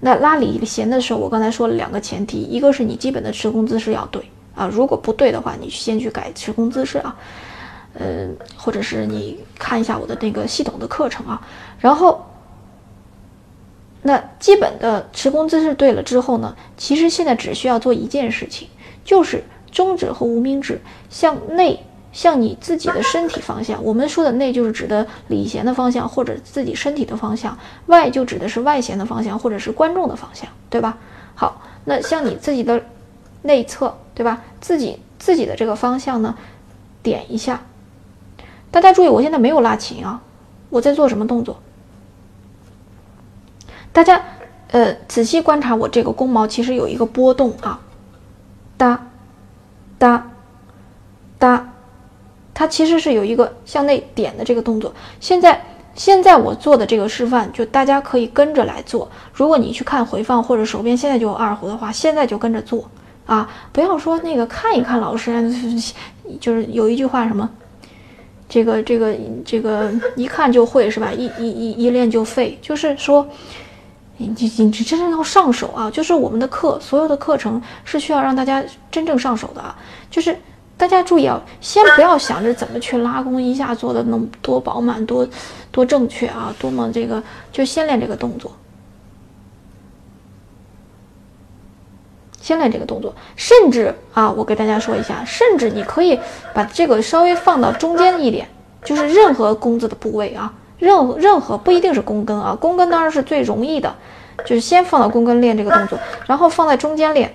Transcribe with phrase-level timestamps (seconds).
[0.00, 4.22] 那拉里弦的时候，我刚才说了两个前提，一个是你基本的持弓姿势要对
[4.54, 7.16] 啊，如果不对的话，你先去改持弓姿势啊，
[7.94, 11.44] 呃，或者是你看一下我的那个系统的课程啊。
[11.80, 12.24] 然后，
[14.02, 18.68] 那基本的持弓姿势对了之后呢，其实现在只需要做一件事情，
[19.04, 21.84] 就是中指和无名指向内。
[22.10, 30.96] 向你自己的身体方向，我们说的内就是指的里弦的方向或者自己身体的方向，外就指的是外弦的方向或者是观众的方向，对吧？
[31.34, 32.82] 好，那向你自己的
[33.42, 34.42] 内侧，对吧？
[34.60, 36.34] 自己自己的这个方向呢，
[37.02, 37.60] 点一下。
[38.70, 40.20] 大家注意，我现在没有拉琴啊，
[40.70, 41.60] 我在做什么动作？
[43.92, 44.22] 大家
[44.70, 47.80] 呃仔细观察我这个弓毛，其实有一个波动啊，
[48.76, 49.06] 哒
[49.98, 50.30] 哒
[51.38, 51.68] 哒。
[52.58, 54.92] 它其实是有一个向内点的这个动作。
[55.20, 55.64] 现在，
[55.94, 59.08] 现在我做的这个示范，就大家可以跟着来做。
[59.32, 62.90] 如果你去看回放或者手边现在就有二胡的话，现在就跟着做
[63.26, 63.48] 啊！
[63.70, 65.48] 不要说那个看一看老师，
[66.40, 67.48] 就是有一句话什么，
[68.48, 69.14] 这个这个
[69.44, 71.12] 这个一看就会是吧？
[71.12, 72.58] 一一一一练就废。
[72.60, 73.24] 就是说，
[74.16, 75.88] 你你你真正要上手啊！
[75.88, 79.78] 就是我们的课，所有的课程是需要让大家真正上手的啊！
[80.10, 80.36] 就是。
[80.78, 85.28] 大家注意啊，先不要想着怎么去拉弓，一下做的那么多饱满，多
[85.72, 87.20] 多正确啊，多么这个，
[87.50, 88.52] 就先练这个动作，
[92.40, 93.12] 先练这个动作。
[93.34, 96.18] 甚至啊，我给大家说一下，甚至你可以
[96.54, 98.48] 把这个稍微放到中间一点，
[98.84, 103.92] 就是任何弓子的部位啊，任任何不一定是弓根啊，弓根当然是最容易的，
[104.44, 105.98] 就是先放到弓根练这个动作，
[106.28, 107.34] 然后放在中间练，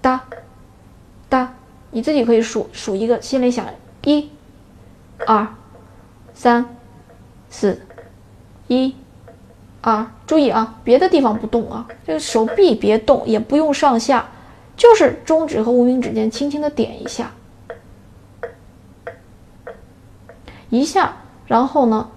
[0.00, 0.18] 哒。
[1.26, 1.52] 哒，
[1.94, 3.64] 你自己可以数数一个，心里想
[4.02, 4.28] 一、
[5.24, 5.46] 二、
[6.34, 6.76] 三、
[7.48, 7.80] 四，
[8.66, 8.96] 一、
[9.80, 14.28] 二，注意啊，别的地方不动啊，这个手臂别动，也不用上下，
[14.76, 17.30] 就是中指和无名指间轻轻的点一下，
[20.70, 22.10] 一下，然后呢，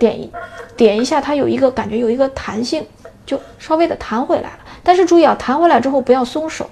[0.00, 0.32] 点一
[0.76, 2.84] 点一下，它有一个感觉，有一个弹性，
[3.24, 4.58] 就稍微的弹回来了。
[4.82, 6.68] 但是注意啊，弹回来之后不要松手。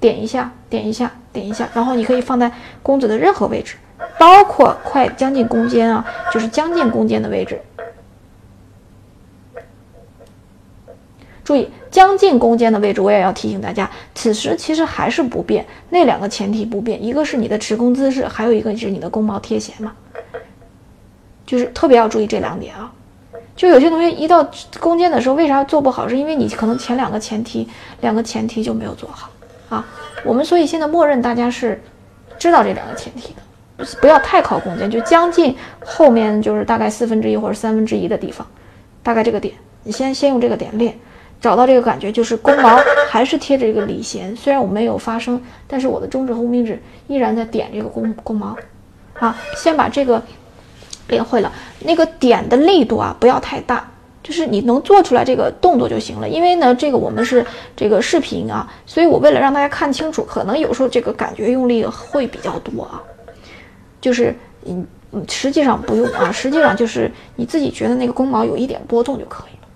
[0.00, 2.50] 点一下，点一下，点一下，然后你可以放在
[2.82, 3.76] 弓子的任何位置，
[4.18, 7.60] 包括快将近弓尖啊，就是将近弓尖的位置。
[11.42, 19.94] 注意，将近弓尖的位置，我也要提醒大家，此时其实还是不变，那两个前提不变，一个是你的持弓姿势，还有一个是你的弓毛贴弦嘛，
[21.46, 22.92] 就是特别要注意这两点啊。
[23.56, 24.46] 就有些同学一到
[24.78, 26.06] 弓尖的时候，为啥做不好？
[26.06, 27.66] 是因为你可能前两个前提，
[28.02, 29.30] 两个前提就没有做好。
[29.68, 29.86] 啊，
[30.24, 31.80] 我们所以现在默认大家是
[32.38, 38.46] 知道这两个前提的，不要太靠弓尖，就将近后面就是大概四分之一或者三分之一的地方，
[39.02, 40.98] 大概这个点，你先先用这个点练，
[41.40, 42.78] 找到这个感觉，就是弓毛
[43.08, 48.56] 还是贴着这个里弦，虽然我没有发声，但是我的中指和无名指依然在点这个弓弓毛。
[49.18, 50.22] 啊，先把这个
[51.08, 53.90] 练会了，那个点的力度啊，不要太大。
[54.22, 57.44] 就是你能做出来这个动作就行了，因为呢，这个我们是
[57.76, 63.02] 这个视频啊，所以我为了让大家看清楚，可能有时候这个感觉用力会比较多啊。
[64.00, 64.34] 就是
[64.64, 64.86] 嗯，
[65.28, 69.67] 实际上不用啊，实际上就是你自己觉得那个弓毛有一点波动就可以了。